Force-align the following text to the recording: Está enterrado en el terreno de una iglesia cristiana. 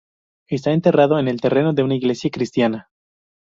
Está 0.49 0.71
enterrado 0.71 1.19
en 1.19 1.27
el 1.27 1.39
terreno 1.39 1.73
de 1.73 1.83
una 1.83 1.93
iglesia 1.93 2.31
cristiana. 2.31 2.89